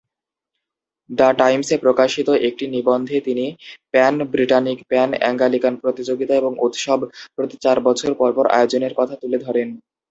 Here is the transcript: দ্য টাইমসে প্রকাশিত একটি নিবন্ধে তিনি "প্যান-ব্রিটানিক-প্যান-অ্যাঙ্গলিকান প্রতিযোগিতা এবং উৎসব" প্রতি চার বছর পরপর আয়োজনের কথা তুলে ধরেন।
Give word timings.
দ্য 1.09 1.29
টাইমসে 1.39 1.75
প্রকাশিত 1.83 2.27
একটি 2.47 2.65
নিবন্ধে 2.67 3.17
তিনি 3.27 3.45
"প্যান-ব্রিটানিক-প্যান-অ্যাঙ্গলিকান 3.93 5.73
প্রতিযোগিতা 5.83 6.33
এবং 6.37 6.51
উৎসব" 6.65 6.99
প্রতি 7.35 7.55
চার 7.63 7.77
বছর 7.87 8.11
পরপর 8.19 8.45
আয়োজনের 8.51 8.93
কথা 8.99 9.15
তুলে 9.21 9.37
ধরেন। 9.45 9.67